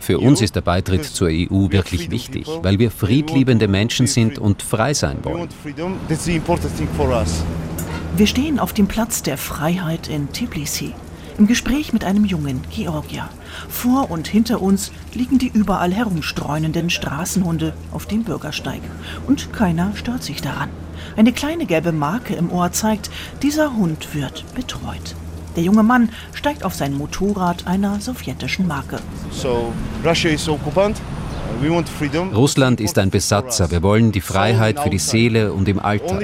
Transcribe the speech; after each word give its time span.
Für 0.00 0.18
uns 0.18 0.40
ist 0.40 0.54
der 0.56 0.60
Beitritt 0.60 1.04
zur 1.04 1.28
EU 1.28 1.70
wirklich 1.70 2.10
wichtig, 2.10 2.46
weil 2.62 2.78
wir 2.78 2.90
friedliebende 2.90 3.68
Menschen 3.68 4.06
sind 4.06 4.38
und 4.38 4.62
frei 4.62 4.94
sein 4.94 5.18
wollen. 5.24 5.48
Wir 8.16 8.26
stehen 8.26 8.58
auf 8.58 8.72
dem 8.72 8.86
Platz 8.86 9.22
der 9.22 9.36
Freiheit 9.36 10.08
in 10.08 10.32
Tbilisi. 10.32 10.94
Im 11.38 11.46
Gespräch 11.46 11.92
mit 11.92 12.04
einem 12.04 12.24
jungen 12.24 12.62
Georgier. 12.70 13.28
Vor 13.68 14.10
und 14.10 14.26
hinter 14.26 14.60
uns 14.60 14.90
liegen 15.14 15.38
die 15.38 15.46
überall 15.46 15.92
herumstreunenden 15.92 16.90
Straßenhunde 16.90 17.74
auf 17.92 18.06
dem 18.06 18.24
Bürgersteig. 18.24 18.80
Und 19.28 19.52
keiner 19.52 19.94
stört 19.94 20.24
sich 20.24 20.42
daran. 20.42 20.70
Eine 21.16 21.32
kleine 21.32 21.66
gelbe 21.66 21.92
Marke 21.92 22.34
im 22.34 22.50
Ohr 22.50 22.72
zeigt, 22.72 23.10
dieser 23.42 23.76
Hund 23.76 24.14
wird 24.14 24.44
betreut. 24.54 25.14
Der 25.58 25.64
junge 25.64 25.82
Mann 25.82 26.10
steigt 26.34 26.64
auf 26.64 26.72
sein 26.72 26.94
Motorrad 26.96 27.66
einer 27.66 27.98
sowjetischen 27.98 28.68
Marke. 28.68 29.00
So, 29.32 29.72
Russia 30.04 30.30
is 30.30 30.48
occupant. 30.48 31.02
Russland 32.32 32.80
ist 32.80 32.96
ein 32.96 33.10
Besatzer. 33.10 33.68
Wir 33.72 33.82
wollen 33.82 34.12
die 34.12 34.20
Freiheit 34.20 34.78
für 34.78 34.88
die 34.88 35.00
Seele 35.00 35.52
und 35.52 35.68
im 35.68 35.80
Alltag. 35.80 36.22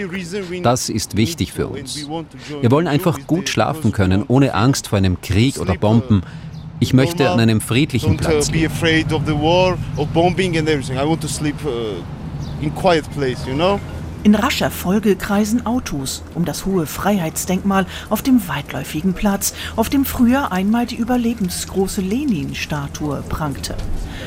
Das 0.62 0.88
ist 0.88 1.16
wichtig 1.16 1.52
für 1.52 1.66
uns. 1.66 2.08
Wir 2.60 2.70
wollen 2.70 2.86
einfach 2.86 3.26
gut 3.26 3.48
schlafen 3.48 3.90
können, 3.90 4.22
ohne 4.28 4.54
Angst 4.54 4.86
vor 4.86 4.98
einem 4.98 5.20
Krieg 5.20 5.58
oder 5.58 5.74
Bomben. 5.74 6.22
Ich 6.78 6.94
möchte 6.94 7.28
an 7.28 7.40
einem 7.40 7.60
friedlichen 7.60 8.16
Platz 8.16 8.52
leben. 8.52 8.70
In 12.60 12.72
rascher 14.34 14.70
Folge 14.70 15.16
kreisen 15.16 15.66
Autos 15.66 16.22
um 16.34 16.46
das 16.46 16.64
hohe 16.64 16.86
Freiheitsdenkmal 16.86 17.84
auf 18.08 18.22
dem 18.22 18.48
weitläufigen 18.48 19.12
Platz, 19.12 19.52
auf 19.76 19.90
dem 19.90 20.06
früher 20.06 20.50
einmal 20.50 20.86
die 20.86 20.96
überlebensgroße 20.96 22.00
Lenin-Statue 22.00 23.22
prangte. 23.28 23.74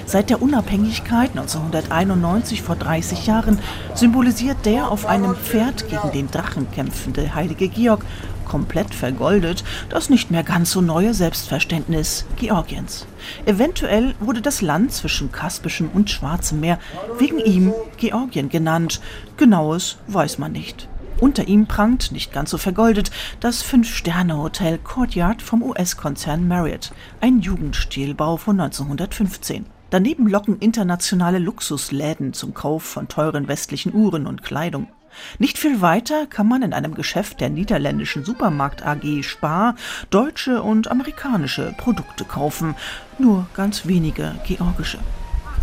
Seit 0.05 0.29
der 0.29 0.41
Unabhängigkeit 0.43 1.31
1991 1.31 2.61
vor 2.61 2.75
30 2.75 3.25
Jahren 3.25 3.57
symbolisiert 3.95 4.65
der 4.65 4.91
auf 4.91 5.07
einem 5.07 5.35
Pferd 5.35 5.89
gegen 5.89 6.11
den 6.13 6.29
Drachen 6.29 6.69
kämpfende 6.71 7.33
heilige 7.33 7.67
Georg 7.67 8.05
komplett 8.47 8.95
vergoldet, 8.95 9.63
das 9.89 10.09
nicht 10.09 10.31
mehr 10.31 10.43
ganz 10.43 10.71
so 10.71 10.81
neue 10.81 11.13
Selbstverständnis 11.13 12.25
Georgiens. 12.37 13.05
Eventuell 13.45 14.15
wurde 14.19 14.41
das 14.41 14.61
Land 14.61 14.93
zwischen 14.93 15.31
Kaspischem 15.31 15.89
und 15.93 16.09
Schwarzem 16.09 16.59
Meer 16.59 16.79
wegen 17.17 17.39
ihm 17.39 17.73
Georgien 17.97 18.49
genannt. 18.49 19.01
Genaues 19.35 19.97
weiß 20.07 20.37
man 20.37 20.53
nicht. 20.53 20.87
Unter 21.19 21.47
ihm 21.47 21.65
prangt, 21.65 22.11
nicht 22.11 22.31
ganz 22.31 22.51
so 22.51 22.59
vergoldet, 22.59 23.09
das 23.39 23.63
Fünf-Sterne-Hotel 23.63 24.77
Courtyard 24.77 25.41
vom 25.41 25.63
US-Konzern 25.63 26.47
Marriott, 26.47 26.91
ein 27.21 27.39
Jugendstilbau 27.39 28.37
von 28.37 28.59
1915. 28.59 29.65
Daneben 29.89 30.27
locken 30.27 30.59
internationale 30.59 31.39
Luxusläden 31.39 32.33
zum 32.33 32.53
Kauf 32.53 32.83
von 32.83 33.07
teuren 33.07 33.47
westlichen 33.47 33.95
Uhren 33.95 34.27
und 34.27 34.43
Kleidung. 34.43 34.87
Nicht 35.39 35.57
viel 35.57 35.81
weiter 35.81 36.25
kann 36.27 36.47
man 36.47 36.61
in 36.61 36.73
einem 36.73 36.95
Geschäft 36.95 37.41
der 37.41 37.49
niederländischen 37.49 38.23
Supermarkt 38.23 38.85
AG 38.85 39.23
Spar 39.23 39.75
deutsche 40.09 40.61
und 40.61 40.89
amerikanische 40.89 41.73
Produkte 41.77 42.25
kaufen, 42.25 42.75
nur 43.19 43.47
ganz 43.53 43.85
wenige 43.85 44.35
georgische. 44.45 44.99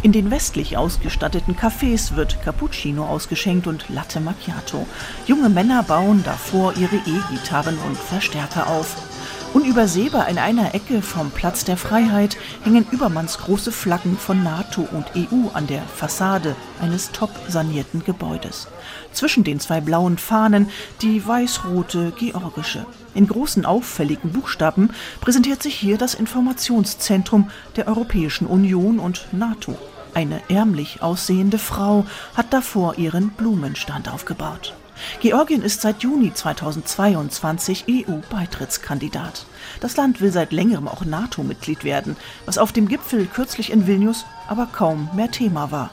In 0.02 0.12
den 0.12 0.30
westlich 0.30 0.77
ausgestatteten 0.77 1.56
Cafés 1.56 2.14
wird 2.14 2.42
Cappuccino 2.42 3.06
ausgeschenkt 3.06 3.66
und 3.66 3.88
Latte 3.88 4.20
Macchiato. 4.20 4.86
Junge 5.27 5.48
Männer 5.48 5.82
bauen 5.82 6.22
davor 6.25 6.75
ihre 6.77 6.97
E-Gitarren 6.97 7.78
und 7.86 7.97
Verstärker 7.97 8.66
auf. 8.66 9.13
Unübersehbar 9.55 10.28
in 10.28 10.38
einer 10.38 10.74
Ecke 10.74 11.00
vom 11.00 11.30
Platz 11.30 11.64
der 11.64 11.77
Freiheit 11.77 12.36
hängen 12.64 12.84
übermannsgroße 12.91 13.70
Flaggen 13.70 14.19
von 14.19 14.42
NATO 14.42 14.88
und 14.91 15.06
EU 15.14 15.48
an 15.55 15.69
der 15.69 15.83
Fassade 15.83 16.56
eines 16.83 17.12
top 17.12 17.30
sanierten 17.47 18.02
Gebäudes. 18.02 18.66
Zwischen 19.12 19.44
den 19.44 19.60
zwei 19.60 19.81
blauen 19.81 20.19
Fahnen 20.19 20.70
die 21.03 21.25
weiß-rote 21.25 22.12
georgische. 22.19 22.84
In 23.15 23.28
großen 23.28 23.65
auffälligen 23.65 24.32
Buchstaben 24.32 24.91
präsentiert 25.20 25.62
sich 25.62 25.76
hier 25.76 25.98
das 25.98 26.15
Informationszentrum 26.15 27.48
der 27.76 27.86
Europäischen 27.86 28.48
Union 28.48 28.98
und 28.98 29.28
NATO. 29.31 29.78
Eine 30.15 30.41
ärmlich 30.48 31.00
aussehende 31.00 31.59
Frau 31.59 32.06
hat 32.34 32.53
davor 32.53 32.98
ihren 32.98 33.28
Blumenstand 33.28 34.12
aufgebaut. 34.12 34.75
Georgien 35.21 35.62
ist 35.62 35.81
seit 35.81 36.03
Juni 36.03 36.32
2022 36.32 37.84
EU-Beitrittskandidat. 37.88 39.47
Das 39.81 39.97
Land 39.97 40.21
will 40.21 40.32
seit 40.32 40.53
längerem 40.53 40.88
auch 40.88 41.05
NATO-Mitglied 41.05 41.84
werden, 41.84 42.16
was 42.47 42.59
auf 42.59 42.72
dem 42.72 42.88
Gipfel 42.88 43.27
kürzlich 43.27 43.72
in 43.72 43.87
Vilnius 43.87 44.25
aber 44.49 44.66
kaum 44.66 45.09
mehr 45.15 45.31
Thema 45.31 45.71
war. 45.71 45.91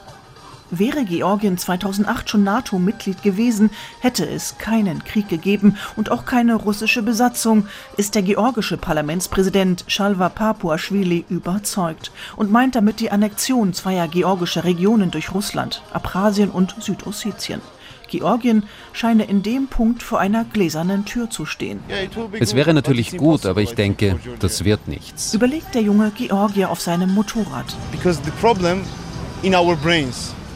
Wäre 0.74 1.04
Georgien 1.04 1.58
2008 1.58 2.30
schon 2.30 2.44
NATO-Mitglied 2.44 3.22
gewesen, 3.22 3.68
hätte 4.00 4.26
es 4.26 4.56
keinen 4.56 5.04
Krieg 5.04 5.28
gegeben 5.28 5.76
und 5.96 6.10
auch 6.10 6.24
keine 6.24 6.54
russische 6.54 7.02
Besatzung, 7.02 7.66
ist 7.98 8.14
der 8.14 8.22
georgische 8.22 8.78
Parlamentspräsident 8.78 9.84
Shalva 9.88 10.30
Papuashvili 10.30 11.26
überzeugt 11.28 12.10
und 12.36 12.50
meint 12.50 12.74
damit 12.74 13.00
die 13.00 13.10
Annexion 13.10 13.74
zweier 13.74 14.08
georgischer 14.08 14.64
Regionen 14.64 15.10
durch 15.10 15.34
Russland, 15.34 15.82
Abchasien 15.92 16.50
und 16.50 16.74
Südossetien. 16.80 17.60
Georgien 18.12 18.64
scheine 18.92 19.24
in 19.24 19.42
dem 19.42 19.68
Punkt 19.68 20.02
vor 20.02 20.20
einer 20.20 20.44
gläsernen 20.44 21.06
Tür 21.06 21.30
zu 21.30 21.46
stehen. 21.46 21.80
Es 22.38 22.54
wäre 22.54 22.74
natürlich 22.74 23.16
gut, 23.16 23.46
aber 23.46 23.62
ich 23.62 23.74
denke, 23.74 24.18
das 24.38 24.64
wird 24.64 24.86
nichts. 24.86 25.32
Überlegt 25.32 25.74
der 25.74 25.82
junge 25.82 26.10
Georgier 26.10 26.70
auf 26.70 26.80
seinem 26.80 27.14
Motorrad. 27.14 27.64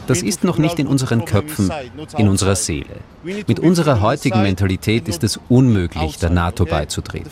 Das 0.07 0.21
ist 0.21 0.43
noch 0.43 0.57
nicht 0.57 0.79
in 0.79 0.87
unseren 0.87 1.25
Köpfen, 1.25 1.71
in 2.17 2.29
unserer 2.29 2.55
Seele. 2.55 2.97
Mit 3.23 3.59
unserer 3.59 4.01
heutigen 4.01 4.41
Mentalität 4.41 5.07
ist 5.07 5.23
es 5.23 5.39
unmöglich, 5.49 6.17
der 6.17 6.29
NATO 6.29 6.65
beizutreten. 6.65 7.31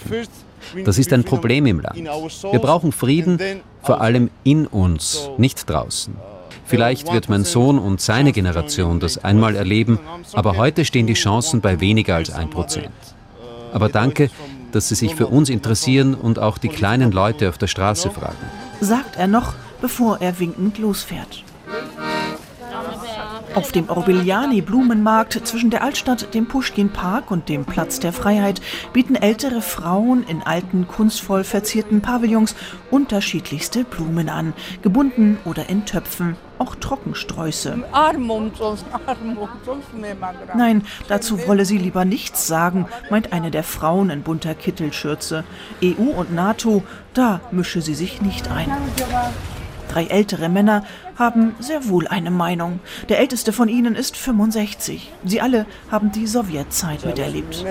Das 0.84 0.98
ist 0.98 1.14
ein 1.14 1.24
Problem 1.24 1.68
im 1.68 1.80
Land. 1.80 1.98
Wir 1.98 2.60
brauchen 2.60 2.92
Frieden, 2.92 3.40
vor 3.84 4.02
allem 4.02 4.32
in 4.44 4.66
uns, 4.66 5.30
nicht 5.38 5.70
draußen. 5.70 6.16
Vielleicht 6.66 7.12
wird 7.14 7.30
mein 7.30 7.44
Sohn 7.44 7.78
und 7.78 8.02
seine 8.02 8.32
Generation 8.32 9.00
das 9.00 9.24
einmal 9.24 9.56
erleben, 9.56 10.00
aber 10.34 10.58
heute 10.58 10.84
stehen 10.84 11.08
die 11.08 11.14
Chancen 11.14 11.62
bei 11.62 11.80
weniger 11.80 12.16
als 12.16 12.32
ein 12.32 12.50
Prozent. 12.50 12.90
Aber 13.72 13.90
danke, 13.90 14.30
dass 14.72 14.90
Sie 14.90 14.96
sich 14.96 15.16
für 15.16 15.28
uns 15.28 15.50
interessieren 15.50 16.16
und 16.16 16.40
auch 16.40 16.58
die 16.58 16.70
kleinen 16.70 17.12
Leute 17.12 17.50
auf 17.50 17.58
der 17.58 17.68
Straße 17.68 18.10
fragen. 18.10 18.38
Sagt 18.82 19.18
er 19.18 19.28
noch, 19.28 19.54
bevor 19.80 20.20
er 20.22 20.40
winkend 20.40 20.78
losfährt. 20.80 21.44
Auf 23.56 23.72
dem 23.72 23.90
Orbigliani 23.90 24.60
Blumenmarkt 24.62 25.48
zwischen 25.48 25.70
der 25.70 25.82
Altstadt, 25.82 26.34
dem 26.34 26.46
Pushkin 26.46 26.90
Park 26.90 27.32
und 27.32 27.48
dem 27.48 27.64
Platz 27.64 28.02
der 28.02 28.12
Freiheit 28.12 28.62
bieten 28.92 29.16
ältere 29.16 29.62
Frauen 29.62 30.24
in 30.28 30.44
alten, 30.44 30.88
kunstvoll 30.88 31.46
verzierten 31.46 32.02
Pavillons 32.02 32.54
unterschiedlichste 32.92 33.86
Blumen 33.86 34.28
an, 34.28 34.54
gebunden 34.82 35.38
oder 35.46 35.70
in 35.70 35.86
Töpfen, 35.86 36.36
auch 36.60 36.76
Trockensträuße. 36.76 37.82
Nein, 40.56 40.84
dazu 41.08 41.48
wolle 41.48 41.64
sie 41.66 41.78
lieber 41.78 42.04
nichts 42.04 42.48
sagen, 42.48 42.88
meint 43.10 43.32
eine 43.32 43.52
der 43.52 43.64
Frauen 43.64 44.10
in 44.10 44.22
bunter 44.22 44.54
Kittelschürze. 44.54 45.46
EU 45.82 46.12
und 46.20 46.34
NATO, 46.34 46.84
da 47.14 47.40
mische 47.52 47.82
sie 47.82 47.96
sich 47.96 48.22
nicht 48.22 48.52
ein. 48.52 48.70
Drei 49.96 50.08
ältere 50.08 50.50
Männer 50.50 50.84
haben 51.18 51.56
sehr 51.62 51.88
wohl 51.88 52.06
eine 52.10 52.30
Meinung. 52.30 52.82
Der 53.08 53.20
älteste 53.20 53.54
von 53.54 53.70
ihnen 53.70 53.96
ist 53.96 54.18
65. 54.18 55.10
Sie 55.24 55.40
alle 55.40 55.66
haben 55.90 56.12
die 56.12 56.28
Sowjetzeit 56.28 57.06
miterlebt. 57.06 57.64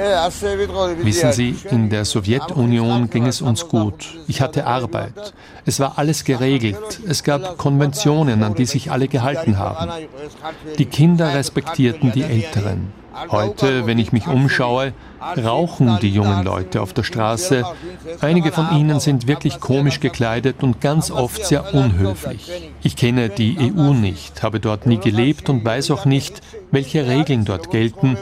Wissen 1.02 1.32
Sie, 1.32 1.54
in 1.70 1.90
der 1.90 2.06
Sowjetunion 2.06 3.10
ging 3.10 3.26
es 3.26 3.42
uns 3.42 3.68
gut. 3.68 4.16
Ich 4.26 4.40
hatte 4.40 4.66
Arbeit. 4.66 5.34
Es 5.66 5.80
war 5.80 5.98
alles 5.98 6.24
geregelt. 6.24 6.98
Es 7.06 7.24
gab 7.24 7.58
Konventionen, 7.58 8.42
an 8.42 8.54
die 8.54 8.64
sich 8.64 8.90
alle 8.90 9.08
gehalten 9.08 9.58
haben. 9.58 9.90
Die 10.78 10.86
Kinder 10.86 11.34
respektierten 11.34 12.10
die 12.12 12.22
Älteren. 12.22 13.03
Heute, 13.30 13.86
wenn 13.86 13.98
ich 13.98 14.12
mich 14.12 14.26
umschaue, 14.26 14.92
rauchen 15.42 15.98
die 16.00 16.10
jungen 16.10 16.44
Leute 16.44 16.82
auf 16.82 16.92
der 16.92 17.02
Straße. 17.02 17.64
Einige 18.20 18.52
von 18.52 18.76
ihnen 18.76 19.00
sind 19.00 19.26
wirklich 19.26 19.60
komisch 19.60 20.00
gekleidet 20.00 20.62
und 20.62 20.80
ganz 20.80 21.10
oft 21.10 21.44
sehr 21.44 21.74
unhöflich. 21.74 22.50
Ich 22.82 22.96
kenne 22.96 23.28
die 23.28 23.56
EU 23.58 23.92
nicht, 23.92 24.42
habe 24.42 24.60
dort 24.60 24.86
nie 24.86 24.98
gelebt 24.98 25.48
und 25.48 25.64
weiß 25.64 25.90
auch 25.92 26.04
nicht, 26.04 26.40
welche 26.70 27.06
Regeln 27.06 27.44
dort 27.44 27.70
gelten. 27.70 28.18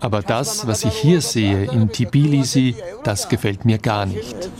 Aber 0.00 0.22
das, 0.22 0.66
was 0.66 0.84
ich 0.84 0.94
hier 0.94 1.20
sehe 1.20 1.64
in 1.64 1.90
Tbilisi, 1.90 2.76
das 3.02 3.28
gefällt 3.28 3.64
mir 3.64 3.78
gar 3.78 4.06
nicht. 4.06 4.50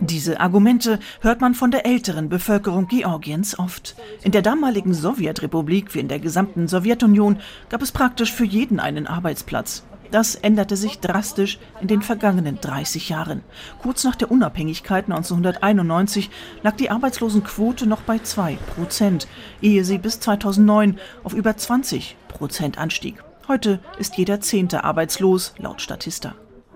Diese 0.00 0.40
Argumente 0.40 0.98
hört 1.20 1.40
man 1.40 1.54
von 1.54 1.70
der 1.70 1.86
älteren 1.86 2.28
Bevölkerung 2.28 2.88
Georgiens 2.88 3.58
oft. 3.58 3.94
In 4.22 4.32
der 4.32 4.42
damaligen 4.42 4.92
Sowjetrepublik 4.92 5.94
wie 5.94 6.00
in 6.00 6.08
der 6.08 6.18
gesamten 6.18 6.66
Sowjetunion 6.66 7.38
gab 7.68 7.82
es 7.82 7.92
praktisch 7.92 8.32
für 8.32 8.44
jeden 8.44 8.80
einen 8.80 9.06
Arbeitsplatz. 9.06 9.84
Das 10.10 10.34
änderte 10.34 10.76
sich 10.76 11.00
drastisch 11.00 11.58
in 11.80 11.86
den 11.86 12.00
vergangenen 12.00 12.58
30 12.60 13.10
Jahren. 13.10 13.42
Kurz 13.82 14.04
nach 14.04 14.16
der 14.16 14.30
Unabhängigkeit 14.30 15.04
1991 15.04 16.30
lag 16.62 16.76
die 16.76 16.90
Arbeitslosenquote 16.90 17.86
noch 17.86 18.00
bei 18.00 18.18
2 18.18 18.56
Prozent, 18.74 19.28
ehe 19.60 19.84
sie 19.84 19.98
bis 19.98 20.18
2009 20.20 20.98
auf 21.24 21.34
über 21.34 21.56
20 21.56 22.16
Prozent 22.28 22.78
anstieg. 22.78 23.22
Heute 23.48 23.80
ist 23.98 24.18
jeder 24.18 24.42
Zehnte 24.42 24.84
arbeitslos, 24.84 25.54
laut 25.56 25.80
Statista. 25.80 26.34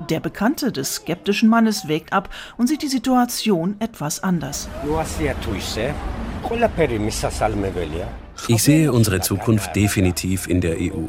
Der 0.08 0.20
Bekannte 0.20 0.72
des 0.72 0.94
skeptischen 0.94 1.50
Mannes 1.50 1.86
wägt 1.86 2.14
ab 2.14 2.30
und 2.56 2.66
sieht 2.66 2.80
die 2.80 2.88
Situation 2.88 3.76
etwas 3.78 4.22
anders. 4.22 4.70
Ich 8.48 8.62
sehe 8.62 8.90
unsere 8.90 9.20
Zukunft 9.20 9.76
definitiv 9.76 10.48
in 10.48 10.62
der 10.62 10.76
EU. 10.80 11.08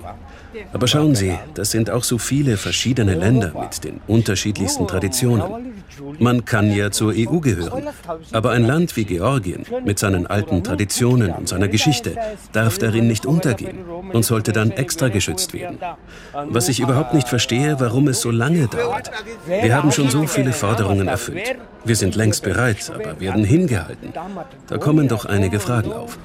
Aber 0.71 0.87
schauen 0.87 1.15
Sie, 1.15 1.37
das 1.53 1.71
sind 1.71 1.89
auch 1.89 2.03
so 2.03 2.17
viele 2.17 2.57
verschiedene 2.57 3.15
Länder 3.15 3.53
mit 3.59 3.83
den 3.83 4.01
unterschiedlichsten 4.07 4.87
Traditionen. 4.87 5.73
Man 6.19 6.45
kann 6.45 6.71
ja 6.71 6.91
zur 6.91 7.13
EU 7.15 7.39
gehören. 7.39 7.83
Aber 8.31 8.51
ein 8.51 8.65
Land 8.65 8.95
wie 8.95 9.05
Georgien 9.05 9.65
mit 9.85 9.99
seinen 9.99 10.27
alten 10.27 10.63
Traditionen 10.63 11.31
und 11.31 11.47
seiner 11.47 11.67
Geschichte 11.67 12.15
darf 12.51 12.77
darin 12.77 13.07
nicht 13.07 13.25
untergehen 13.25 13.79
und 14.11 14.25
sollte 14.25 14.51
dann 14.51 14.71
extra 14.71 15.09
geschützt 15.09 15.53
werden. 15.53 15.77
Was 16.33 16.69
ich 16.69 16.79
überhaupt 16.79 17.13
nicht 17.13 17.27
verstehe, 17.27 17.79
warum 17.79 18.07
es 18.07 18.21
so 18.21 18.31
lange 18.31 18.67
dauert. 18.67 19.11
Wir 19.47 19.75
haben 19.75 19.91
schon 19.91 20.09
so 20.09 20.27
viele 20.27 20.53
Forderungen 20.53 21.07
erfüllt. 21.07 21.55
Wir 21.85 21.95
sind 21.95 22.15
längst 22.15 22.43
bereit, 22.43 22.91
aber 22.93 23.19
werden 23.19 23.43
hingehalten. 23.43 24.13
Da 24.67 24.77
kommen 24.77 25.07
doch 25.07 25.25
einige 25.25 25.59
Fragen 25.59 25.91
auf. 25.91 26.17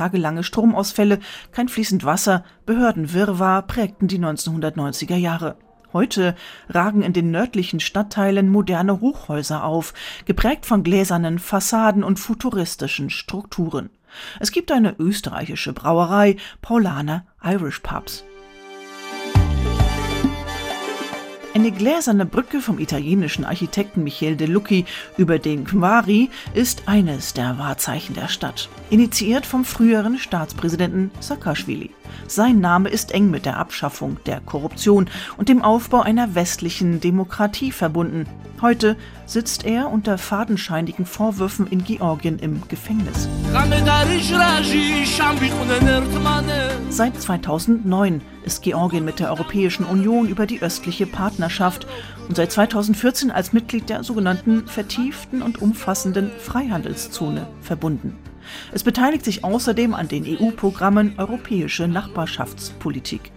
Tagelange 0.00 0.44
Stromausfälle, 0.44 1.18
kein 1.52 1.68
fließend 1.68 2.06
Wasser, 2.06 2.42
Behördenwirrwarr 2.64 3.60
prägten 3.60 4.08
die 4.08 4.18
1990er 4.18 5.16
Jahre. 5.16 5.58
Heute 5.92 6.36
ragen 6.70 7.02
in 7.02 7.12
den 7.12 7.30
nördlichen 7.30 7.80
Stadtteilen 7.80 8.48
moderne 8.48 9.02
Hochhäuser 9.02 9.62
auf, 9.62 9.92
geprägt 10.24 10.64
von 10.64 10.84
gläsernen 10.84 11.38
Fassaden 11.38 12.02
und 12.02 12.18
futuristischen 12.18 13.10
Strukturen. 13.10 13.90
Es 14.38 14.52
gibt 14.52 14.72
eine 14.72 14.94
österreichische 14.98 15.74
Brauerei, 15.74 16.36
Paulaner 16.62 17.26
Irish 17.44 17.80
Pubs. 17.80 18.24
Eine 21.52 21.72
gläserne 21.72 22.26
Brücke 22.26 22.60
vom 22.60 22.78
italienischen 22.78 23.44
Architekten 23.44 24.04
Michele 24.04 24.36
De 24.36 24.46
Lucchi 24.46 24.84
über 25.16 25.40
den 25.40 25.64
Quari 25.64 26.30
ist 26.54 26.84
eines 26.86 27.34
der 27.34 27.58
Wahrzeichen 27.58 28.14
der 28.14 28.28
Stadt, 28.28 28.68
initiiert 28.88 29.46
vom 29.46 29.64
früheren 29.64 30.16
Staatspräsidenten 30.16 31.10
Saakashvili. 31.18 31.90
Sein 32.28 32.60
Name 32.60 32.88
ist 32.88 33.10
eng 33.10 33.30
mit 33.30 33.46
der 33.46 33.56
Abschaffung 33.56 34.18
der 34.26 34.40
Korruption 34.40 35.10
und 35.38 35.48
dem 35.48 35.62
Aufbau 35.62 36.02
einer 36.02 36.36
westlichen 36.36 37.00
Demokratie 37.00 37.72
verbunden. 37.72 38.26
Heute 38.62 38.96
sitzt 39.30 39.64
er 39.64 39.90
unter 39.90 40.18
fadenscheinigen 40.18 41.06
Vorwürfen 41.06 41.68
in 41.68 41.84
Georgien 41.84 42.40
im 42.40 42.62
Gefängnis. 42.66 43.28
Seit 46.90 47.20
2009 47.20 48.22
ist 48.44 48.62
Georgien 48.62 49.04
mit 49.04 49.20
der 49.20 49.30
Europäischen 49.30 49.84
Union 49.84 50.28
über 50.28 50.46
die 50.46 50.60
östliche 50.60 51.06
Partnerschaft 51.06 51.86
und 52.28 52.34
seit 52.36 52.50
2014 52.50 53.30
als 53.30 53.52
Mitglied 53.52 53.88
der 53.88 54.02
sogenannten 54.02 54.66
vertieften 54.66 55.42
und 55.42 55.62
umfassenden 55.62 56.32
Freihandelszone 56.38 57.46
verbunden. 57.60 58.16
Es 58.72 58.82
beteiligt 58.82 59.24
sich 59.24 59.44
außerdem 59.44 59.94
an 59.94 60.08
den 60.08 60.24
EU-Programmen 60.26 61.14
Europäische 61.18 61.86
Nachbarschaftspolitik. 61.86 63.30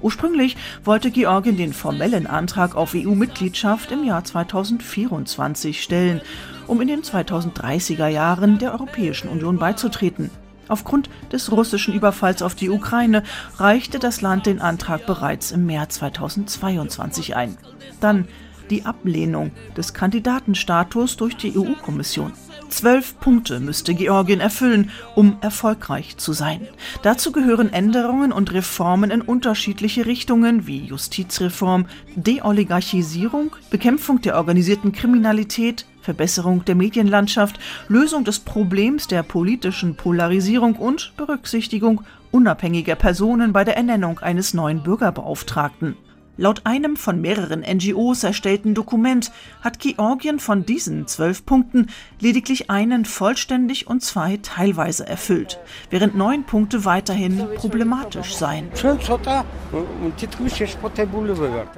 Ursprünglich 0.00 0.56
wollte 0.84 1.10
Georgien 1.10 1.56
den 1.56 1.72
formellen 1.72 2.26
Antrag 2.26 2.76
auf 2.76 2.94
EU-Mitgliedschaft 2.94 3.90
im 3.90 4.04
Jahr 4.04 4.24
2024 4.24 5.82
stellen, 5.82 6.20
um 6.66 6.80
in 6.80 6.88
den 6.88 7.02
2030er 7.02 8.08
Jahren 8.08 8.58
der 8.58 8.72
Europäischen 8.72 9.28
Union 9.28 9.58
beizutreten. 9.58 10.30
Aufgrund 10.68 11.08
des 11.32 11.50
russischen 11.50 11.94
Überfalls 11.94 12.42
auf 12.42 12.54
die 12.54 12.68
Ukraine 12.68 13.22
reichte 13.56 13.98
das 13.98 14.20
Land 14.20 14.46
den 14.46 14.60
Antrag 14.60 15.06
bereits 15.06 15.50
im 15.50 15.66
März 15.66 15.96
2022 15.96 17.34
ein. 17.36 17.56
Dann 18.00 18.28
die 18.70 18.84
Ablehnung 18.84 19.50
des 19.76 19.94
Kandidatenstatus 19.94 21.16
durch 21.16 21.36
die 21.36 21.58
EU-Kommission. 21.58 22.32
Zwölf 22.68 23.18
Punkte 23.18 23.60
müsste 23.60 23.94
Georgien 23.94 24.40
erfüllen, 24.40 24.90
um 25.14 25.38
erfolgreich 25.40 26.16
zu 26.16 26.32
sein. 26.32 26.68
Dazu 27.02 27.32
gehören 27.32 27.72
Änderungen 27.72 28.32
und 28.32 28.52
Reformen 28.52 29.10
in 29.10 29.22
unterschiedliche 29.22 30.06
Richtungen 30.06 30.66
wie 30.66 30.84
Justizreform, 30.84 31.86
Deoligarchisierung, 32.16 33.56
Bekämpfung 33.70 34.20
der 34.20 34.36
organisierten 34.36 34.92
Kriminalität, 34.92 35.86
Verbesserung 36.02 36.64
der 36.64 36.74
Medienlandschaft, 36.74 37.58
Lösung 37.88 38.24
des 38.24 38.38
Problems 38.38 39.08
der 39.08 39.22
politischen 39.22 39.96
Polarisierung 39.96 40.76
und 40.76 41.12
Berücksichtigung 41.16 42.02
unabhängiger 42.30 42.94
Personen 42.94 43.52
bei 43.52 43.64
der 43.64 43.76
Ernennung 43.76 44.18
eines 44.20 44.54
neuen 44.54 44.82
Bürgerbeauftragten. 44.82 45.96
Laut 46.40 46.60
einem 46.66 46.96
von 46.96 47.20
mehreren 47.20 47.62
NGOs 47.62 48.22
erstellten 48.22 48.72
Dokument 48.72 49.32
hat 49.60 49.80
Georgien 49.80 50.38
von 50.38 50.64
diesen 50.64 51.08
zwölf 51.08 51.44
Punkten 51.44 51.88
lediglich 52.20 52.70
einen 52.70 53.04
vollständig 53.04 53.88
und 53.88 54.04
zwei 54.04 54.38
teilweise 54.40 55.04
erfüllt, 55.04 55.58
während 55.90 56.14
neun 56.14 56.44
Punkte 56.44 56.84
weiterhin 56.84 57.44
problematisch 57.56 58.36
seien. 58.36 58.68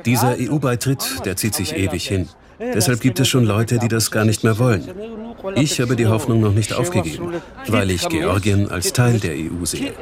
Dieser 0.05 0.37
EU-Beitritt, 0.39 1.25
der 1.25 1.37
zieht 1.37 1.55
sich 1.55 1.75
ewig 1.75 2.07
hin. 2.07 2.29
Deshalb 2.61 3.01
gibt 3.01 3.19
es 3.21 3.29
schon 3.29 3.45
Leute, 3.45 3.79
die 3.79 3.89
das 3.89 4.11
gar 4.11 4.25
nicht 4.25 4.45
mehr 4.45 4.59
wollen. 4.59 4.85
Ich 5.55 5.81
habe 5.81 5.97
die 5.97 6.07
Hoffnung 6.07 6.41
noch 6.41 6.53
nicht 6.53 6.75
aufgegeben, 6.75 7.35
weil 7.69 7.91
ich 7.91 8.07
Georgien 8.09 8.71
als 8.71 8.93
Teil 8.93 9.19
der 9.19 9.33
EU 9.33 9.65
sehe. 9.65 9.93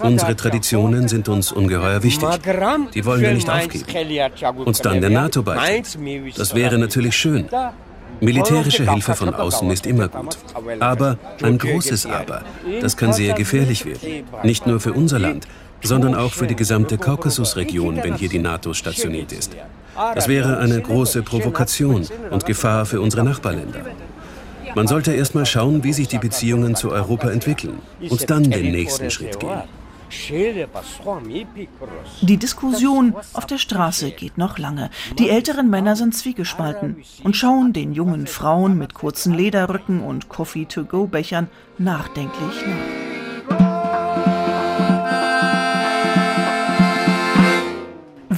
Unsere 0.00 0.36
Traditionen 0.36 1.08
sind 1.08 1.28
uns 1.28 1.50
ungeheuer 1.50 2.02
wichtig. 2.04 2.28
Die 2.94 3.04
wollen 3.04 3.22
wir 3.22 3.34
nicht 3.34 3.50
aufgeben. 3.50 3.84
Und 4.64 4.84
dann 4.84 5.00
der 5.00 5.10
NATO-Beitritt. 5.10 5.98
Das 6.36 6.54
wäre 6.54 6.78
natürlich 6.78 7.16
schön. 7.16 7.48
Militärische 8.20 8.88
Hilfe 8.90 9.14
von 9.14 9.34
außen 9.34 9.70
ist 9.70 9.86
immer 9.86 10.08
gut. 10.08 10.36
Aber 10.78 11.18
ein 11.42 11.58
großes 11.58 12.06
Aber. 12.06 12.42
Das 12.80 12.96
kann 12.96 13.12
sehr 13.12 13.34
gefährlich 13.34 13.84
werden. 13.86 14.24
Nicht 14.42 14.66
nur 14.66 14.78
für 14.78 14.92
unser 14.92 15.18
Land, 15.18 15.48
sondern 15.82 16.14
auch 16.14 16.32
für 16.32 16.46
die 16.46 16.56
gesamte 16.56 16.98
Kaukasusregion, 16.98 18.00
wenn 18.02 18.14
hier 18.14 18.28
die 18.28 18.38
NATO 18.38 18.74
stationiert 18.74 19.32
ist. 19.32 19.56
Das 20.14 20.28
wäre 20.28 20.58
eine 20.58 20.80
große 20.80 21.22
Provokation 21.22 22.06
und 22.30 22.46
Gefahr 22.46 22.86
für 22.86 23.00
unsere 23.00 23.24
Nachbarländer. 23.24 23.80
Man 24.74 24.86
sollte 24.86 25.12
erst 25.12 25.34
mal 25.34 25.46
schauen, 25.46 25.82
wie 25.82 25.92
sich 25.92 26.08
die 26.08 26.18
Beziehungen 26.18 26.76
zu 26.76 26.90
Europa 26.90 27.30
entwickeln 27.30 27.80
und 28.08 28.30
dann 28.30 28.44
den 28.44 28.72
nächsten 28.72 29.10
Schritt 29.10 29.40
gehen. 29.40 29.62
Die 32.22 32.36
Diskussion 32.36 33.14
auf 33.32 33.46
der 33.46 33.58
Straße 33.58 34.10
geht 34.10 34.38
noch 34.38 34.58
lange. 34.58 34.90
Die 35.18 35.30
älteren 35.30 35.70
Männer 35.70 35.94
sind 35.94 36.16
zwiegespalten 36.16 36.96
und 37.22 37.36
schauen 37.36 37.72
den 37.72 37.92
jungen 37.92 38.26
Frauen 38.26 38.76
mit 38.76 38.94
kurzen 38.94 39.34
Lederrücken 39.34 40.00
und 40.00 40.28
Coffee-to-go-Bechern 40.28 41.48
nachdenklich 41.78 42.66
nach. 42.66 42.99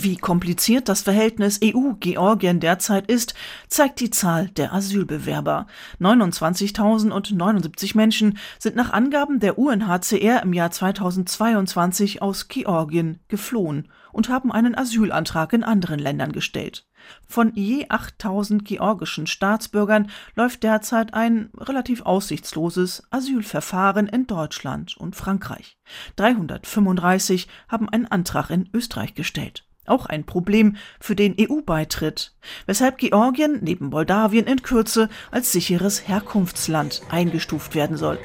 Wie 0.02 0.16
kompliziert 0.16 0.88
das 0.88 1.02
Verhältnis 1.02 1.60
EU-Georgien 1.62 2.58
derzeit 2.58 3.06
ist, 3.06 3.34
zeigt 3.68 4.00
die 4.00 4.10
Zahl 4.10 4.48
der 4.48 4.72
Asylbewerber. 4.72 5.68
29.079 6.00 7.96
Menschen 7.96 8.36
sind 8.58 8.74
nach 8.74 8.92
Angaben 8.92 9.38
der 9.38 9.60
UNHCR 9.60 10.42
im 10.42 10.54
Jahr 10.54 10.72
2022 10.72 12.20
aus 12.20 12.48
Georgien 12.48 13.20
geflohen 13.28 13.92
und 14.10 14.28
haben 14.28 14.50
einen 14.50 14.74
Asylantrag 14.76 15.52
in 15.52 15.62
anderen 15.62 16.00
Ländern 16.00 16.32
gestellt. 16.32 16.84
Von 17.28 17.54
je 17.54 17.86
8000 17.88 18.64
georgischen 18.64 19.28
Staatsbürgern 19.28 20.10
läuft 20.34 20.64
derzeit 20.64 21.14
ein 21.14 21.50
relativ 21.56 22.02
aussichtsloses 22.02 23.04
Asylverfahren 23.10 24.08
in 24.08 24.26
Deutschland 24.26 24.96
und 24.96 25.14
Frankreich. 25.14 25.76
335 26.16 27.46
haben 27.68 27.88
einen 27.88 28.08
Antrag 28.08 28.50
in 28.50 28.68
Österreich 28.74 29.14
gestellt. 29.14 29.64
Auch 29.86 30.06
ein 30.06 30.24
Problem 30.24 30.76
für 31.00 31.16
den 31.16 31.34
EU-Beitritt, 31.38 32.32
weshalb 32.66 32.98
Georgien 32.98 33.58
neben 33.62 33.86
Moldawien 33.86 34.46
in 34.46 34.62
Kürze 34.62 35.08
als 35.30 35.52
sicheres 35.52 36.06
Herkunftsland 36.06 37.02
eingestuft 37.10 37.74
werden 37.74 37.96
soll. 37.96 38.18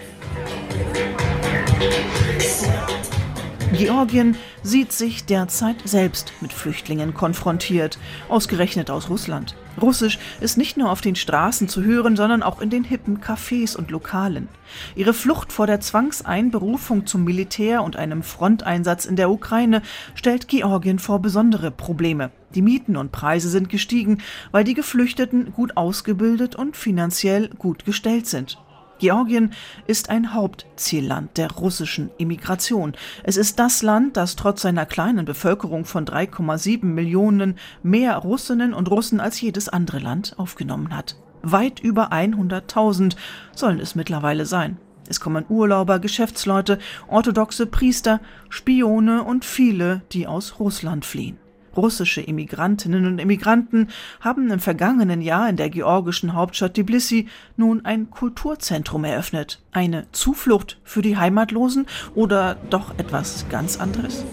Georgien 3.73 4.37
sieht 4.63 4.93
sich 4.93 5.25
derzeit 5.25 5.75
selbst 5.83 6.31
mit 6.39 6.53
Flüchtlingen 6.53 7.13
konfrontiert, 7.13 7.99
ausgerechnet 8.29 8.89
aus 8.89 9.09
Russland. 9.09 9.55
Russisch 9.81 10.19
ist 10.39 10.57
nicht 10.57 10.77
nur 10.77 10.89
auf 10.89 11.01
den 11.01 11.15
Straßen 11.15 11.67
zu 11.67 11.83
hören, 11.83 12.15
sondern 12.15 12.43
auch 12.43 12.61
in 12.61 12.69
den 12.69 12.85
hippen 12.85 13.19
Cafés 13.19 13.75
und 13.75 13.91
Lokalen. 13.91 14.47
Ihre 14.95 15.13
Flucht 15.13 15.51
vor 15.51 15.67
der 15.67 15.81
Zwangseinberufung 15.81 17.05
zum 17.05 17.25
Militär 17.25 17.83
und 17.83 17.97
einem 17.97 18.23
Fronteinsatz 18.23 19.05
in 19.05 19.17
der 19.17 19.29
Ukraine 19.29 19.81
stellt 20.15 20.47
Georgien 20.47 20.97
vor 20.97 21.21
besondere 21.21 21.69
Probleme. 21.69 22.31
Die 22.55 22.61
Mieten 22.61 22.95
und 22.95 23.11
Preise 23.11 23.49
sind 23.49 23.69
gestiegen, 23.69 24.19
weil 24.51 24.63
die 24.63 24.75
Geflüchteten 24.75 25.51
gut 25.51 25.75
ausgebildet 25.75 26.55
und 26.55 26.77
finanziell 26.77 27.49
gut 27.49 27.83
gestellt 27.83 28.27
sind. 28.27 28.57
Georgien 28.99 29.53
ist 29.85 30.09
ein 30.09 30.33
Hauptzielland 30.33 31.37
der 31.37 31.51
russischen 31.51 32.09
Immigration. 32.17 32.93
Es 33.23 33.37
ist 33.37 33.59
das 33.59 33.83
Land, 33.83 34.17
das 34.17 34.35
trotz 34.35 34.61
seiner 34.63 34.85
kleinen 34.85 35.25
Bevölkerung 35.25 35.85
von 35.85 36.05
3,7 36.05 36.85
Millionen 36.85 37.57
mehr 37.83 38.17
Russinnen 38.17 38.73
und 38.73 38.89
Russen 38.89 39.19
als 39.19 39.39
jedes 39.39 39.69
andere 39.69 39.99
Land 39.99 40.33
aufgenommen 40.37 40.95
hat. 40.95 41.15
Weit 41.43 41.79
über 41.79 42.11
100.000 42.11 43.15
sollen 43.53 43.79
es 43.79 43.95
mittlerweile 43.95 44.45
sein. 44.45 44.77
Es 45.07 45.19
kommen 45.19 45.45
Urlauber, 45.47 45.99
Geschäftsleute, 45.99 46.79
orthodoxe 47.07 47.65
Priester, 47.65 48.19
Spione 48.49 49.23
und 49.23 49.45
viele, 49.45 50.01
die 50.11 50.27
aus 50.27 50.59
Russland 50.59 51.05
fliehen. 51.05 51.37
Russische 51.77 52.21
Immigrantinnen 52.21 53.05
und 53.05 53.19
Immigranten 53.19 53.89
haben 54.19 54.49
im 54.49 54.59
vergangenen 54.59 55.21
Jahr 55.21 55.47
in 55.47 55.55
der 55.55 55.69
georgischen 55.69 56.33
Hauptstadt 56.33 56.73
Tbilisi 56.73 57.27
nun 57.55 57.85
ein 57.85 58.09
Kulturzentrum 58.09 59.03
eröffnet. 59.03 59.61
Eine 59.71 60.07
Zuflucht 60.11 60.79
für 60.83 61.03
die 61.03 61.17
Heimatlosen 61.17 61.85
oder 62.15 62.57
doch 62.71 62.97
etwas 62.97 63.45
ganz 63.49 63.79
anderes? 63.79 64.25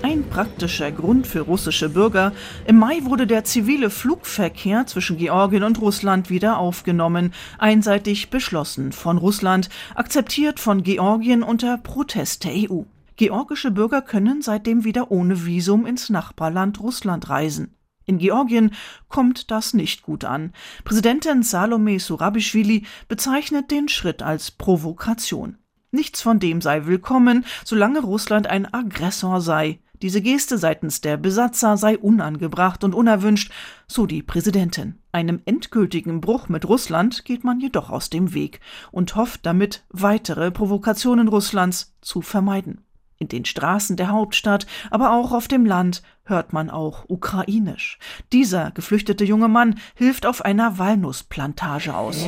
Ein 0.00 0.24
praktischer 0.28 0.92
Grund 0.92 1.26
für 1.26 1.40
russische 1.40 1.88
Bürger. 1.88 2.32
Im 2.66 2.78
Mai 2.78 3.00
wurde 3.02 3.26
der 3.26 3.44
zivile 3.44 3.90
Flugverkehr 3.90 4.86
zwischen 4.86 5.18
Georgien 5.18 5.64
und 5.64 5.80
Russland 5.80 6.30
wieder 6.30 6.58
aufgenommen, 6.58 7.34
einseitig 7.58 8.30
beschlossen 8.30 8.92
von 8.92 9.18
Russland, 9.18 9.68
akzeptiert 9.94 10.60
von 10.60 10.84
Georgien 10.84 11.42
unter 11.42 11.78
Protest 11.78 12.44
der 12.44 12.52
EU. 12.70 12.82
Georgische 13.18 13.72
Bürger 13.72 14.00
können 14.00 14.42
seitdem 14.42 14.84
wieder 14.84 15.10
ohne 15.10 15.44
Visum 15.44 15.86
ins 15.86 16.08
Nachbarland 16.08 16.78
Russland 16.78 17.28
reisen. 17.28 17.74
In 18.04 18.18
Georgien 18.18 18.70
kommt 19.08 19.50
das 19.50 19.74
nicht 19.74 20.02
gut 20.02 20.24
an. 20.24 20.52
Präsidentin 20.84 21.42
Salome 21.42 21.98
Surabischwili 21.98 22.86
bezeichnet 23.08 23.72
den 23.72 23.88
Schritt 23.88 24.22
als 24.22 24.52
Provokation. 24.52 25.58
Nichts 25.90 26.22
von 26.22 26.38
dem 26.38 26.60
sei 26.60 26.86
willkommen, 26.86 27.44
solange 27.64 28.02
Russland 28.02 28.46
ein 28.46 28.72
Aggressor 28.72 29.40
sei. 29.40 29.80
Diese 30.00 30.22
Geste 30.22 30.56
seitens 30.56 31.00
der 31.00 31.16
Besatzer 31.16 31.76
sei 31.76 31.98
unangebracht 31.98 32.84
und 32.84 32.94
unerwünscht, 32.94 33.50
so 33.88 34.06
die 34.06 34.22
Präsidentin. 34.22 35.00
Einem 35.10 35.42
endgültigen 35.44 36.20
Bruch 36.20 36.48
mit 36.48 36.68
Russland 36.68 37.24
geht 37.24 37.42
man 37.42 37.58
jedoch 37.58 37.90
aus 37.90 38.10
dem 38.10 38.32
Weg 38.32 38.60
und 38.92 39.16
hofft 39.16 39.44
damit, 39.44 39.84
weitere 39.88 40.52
Provokationen 40.52 41.26
Russlands 41.26 41.96
zu 42.00 42.22
vermeiden. 42.22 42.84
In 43.20 43.26
den 43.26 43.44
Straßen 43.44 43.96
der 43.96 44.10
Hauptstadt, 44.10 44.64
aber 44.92 45.12
auch 45.12 45.32
auf 45.32 45.48
dem 45.48 45.66
Land 45.66 46.02
hört 46.22 46.52
man 46.52 46.70
auch 46.70 47.04
ukrainisch. 47.08 47.98
Dieser 48.32 48.70
geflüchtete 48.70 49.24
junge 49.24 49.48
Mann 49.48 49.80
hilft 49.96 50.24
auf 50.24 50.44
einer 50.44 50.78
Walnussplantage 50.78 51.96
aus. 51.96 52.24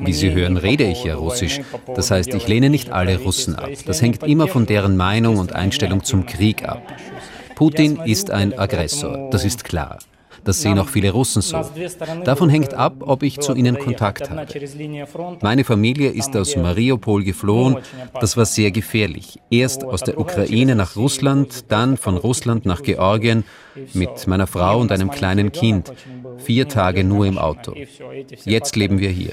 Wie 0.00 0.12
Sie 0.14 0.32
hören, 0.32 0.56
rede 0.56 0.84
ich 0.84 1.04
ja 1.04 1.14
Russisch. 1.16 1.60
Das 1.94 2.10
heißt, 2.10 2.32
ich 2.32 2.48
lehne 2.48 2.70
nicht 2.70 2.90
alle 2.90 3.18
Russen 3.18 3.54
ab. 3.54 3.68
Das 3.84 4.00
hängt 4.00 4.22
immer 4.22 4.48
von 4.48 4.64
deren 4.64 4.96
Meinung 4.96 5.36
und 5.36 5.52
Einstellung 5.52 6.04
zum 6.04 6.24
Krieg 6.24 6.66
ab. 6.66 6.80
Putin 7.54 8.00
ist 8.06 8.30
ein 8.30 8.58
Aggressor, 8.58 9.28
das 9.30 9.44
ist 9.44 9.64
klar. 9.64 9.98
Das 10.44 10.60
sehen 10.60 10.78
auch 10.78 10.88
viele 10.88 11.10
Russen 11.10 11.42
so. 11.42 11.60
Davon 12.24 12.48
hängt 12.48 12.74
ab, 12.74 12.94
ob 13.00 13.22
ich 13.22 13.40
zu 13.40 13.54
ihnen 13.54 13.78
Kontakt 13.78 14.30
habe. 14.30 14.46
Meine 15.40 15.64
Familie 15.64 16.10
ist 16.10 16.36
aus 16.36 16.56
Mariupol 16.56 17.24
geflohen. 17.24 17.76
Das 18.20 18.36
war 18.36 18.44
sehr 18.44 18.70
gefährlich. 18.70 19.38
Erst 19.50 19.84
aus 19.84 20.02
der 20.02 20.18
Ukraine 20.18 20.74
nach 20.74 20.96
Russland, 20.96 21.70
dann 21.70 21.96
von 21.96 22.16
Russland 22.16 22.66
nach 22.66 22.82
Georgien 22.82 23.44
mit 23.94 24.26
meiner 24.26 24.46
Frau 24.46 24.80
und 24.80 24.90
einem 24.92 25.10
kleinen 25.10 25.52
Kind. 25.52 25.92
Vier 26.38 26.68
Tage 26.68 27.04
nur 27.04 27.26
im 27.26 27.38
Auto. 27.38 27.74
Jetzt 28.44 28.76
leben 28.76 28.98
wir 28.98 29.10
hier 29.10 29.32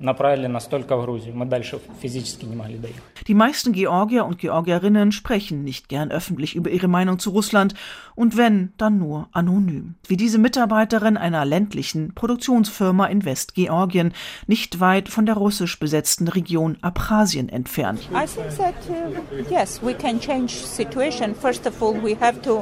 направили 0.00 0.46
нас 0.46 0.66
только 0.66 0.96
в 0.96 1.02
Грузию. 1.02 1.34
Мы 1.36 1.46
дальше 1.46 1.78
физически 2.00 2.44
не 2.46 2.56
могли 2.56 2.78
доехать. 2.78 3.02
Die 3.26 3.34
meisten 3.34 3.72
Georgier 3.72 4.24
und 4.24 4.38
Georgierinnen 4.38 5.12
sprechen 5.12 5.62
nicht 5.62 5.88
gern 5.88 6.10
öffentlich 6.10 6.56
über 6.56 6.70
ihre 6.70 6.88
Meinung 6.88 7.18
zu 7.18 7.30
Russland 7.30 7.74
und 8.14 8.36
wenn, 8.36 8.72
dann 8.78 8.98
nur 8.98 9.28
anonym. 9.32 9.94
Wie 10.08 10.16
diese 10.16 10.38
Mitarbeiterin 10.38 11.16
einer 11.16 11.44
ländlichen 11.44 12.14
Produktionsfirma 12.14 13.06
in 13.06 13.24
Westgeorgien, 13.24 14.12
nicht 14.46 14.80
weit 14.80 15.08
von 15.08 15.26
der 15.26 15.36
russisch 15.36 15.78
besetzten 15.78 16.28
Region 16.28 16.78
Abchasien 16.80 17.48
entfernt. 17.48 18.08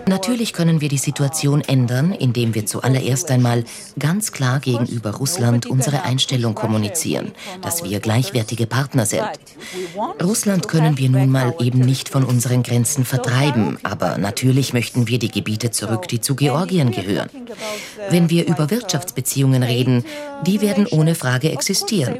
Natürlich 0.07 0.52
können 0.52 0.81
wir 0.81 0.88
die 0.88 0.99
Situation 0.99 1.61
ändern, 1.61 2.12
indem 2.12 2.55
wir 2.55 2.67
zuallererst 2.67 3.31
einmal 3.31 3.64
ganz 3.99 4.33
klar 4.33 4.61
gegenüber 4.61 5.12
Russland 5.12 5.67
unsere 5.67 6.02
Einstellung 6.02 6.55
kommunizieren 6.55 7.22
akzeptieren, 7.27 7.62
dass 7.62 7.84
wir 7.84 8.00
gleichwertige 8.00 8.68
Partner 8.68 9.06
sind. 9.06 9.24
Russland 10.22 10.68
können 10.68 10.98
wir 10.98 11.10
nun 11.10 11.30
mal 11.30 11.56
eben 11.60 11.80
nicht 11.80 12.10
von 12.10 12.24
unseren 12.24 12.63
Grenzen 12.63 13.06
vertreiben, 13.06 13.77
aber 13.84 14.18
natürlich 14.18 14.74
möchten 14.74 15.08
wir 15.08 15.20
die 15.20 15.32
Gebiete 15.32 15.72
zurück, 15.72 16.08
die 16.08 16.22
zu 16.22 16.36
Georgien 16.36 16.92
gehören. 16.92 17.30
Wenn 18.10 18.30
wir 18.30 18.48
über 18.48 18.70
Wirtschaftsbeziehungen 18.70 19.63
reden, 19.63 20.06
die 20.46 20.62
werden 20.62 20.88
ohne 20.88 21.15
Frage 21.15 21.51
existieren. 21.51 22.20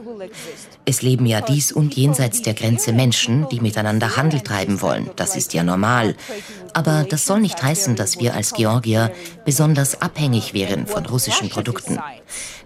Es 0.86 1.02
leben 1.02 1.26
ja 1.26 1.40
dies 1.40 1.72
und 1.72 1.96
jenseits 1.96 2.42
der 2.42 2.54
Grenze 2.54 2.92
Menschen, 2.92 3.48
die 3.50 3.62
miteinander 3.62 4.18
Handel 4.18 4.42
treiben 4.42 4.82
wollen. 4.82 5.10
Das 5.16 5.36
ist 5.36 5.54
ja 5.54 5.64
normal. 5.64 6.16
Aber 6.74 7.06
das 7.08 7.26
soll 7.26 7.40
nicht 7.40 7.62
heißen, 7.62 7.96
dass 7.96 8.20
wir 8.20 8.34
als 8.34 8.54
Georgier 8.54 9.12
besonders 9.46 10.02
abhängig 10.02 10.54
wären 10.54 10.88
von 10.88 11.06
russischen 11.06 11.50
Produkten. 11.50 12.00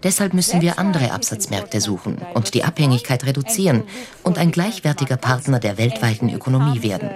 Deshalb 0.03 0.33
müssen 0.33 0.61
wir 0.61 0.79
andere 0.79 1.11
Absatzmärkte 1.11 1.81
suchen 1.81 2.17
und 2.33 2.53
die 2.53 2.63
Abhängigkeit 2.63 3.25
reduzieren 3.25 3.83
und 4.23 4.37
ein 4.37 4.51
gleichwertiger 4.51 5.17
Partner 5.17 5.59
der 5.59 5.77
weltweiten 5.77 6.33
Ökonomie 6.33 6.81
werden. 6.81 7.09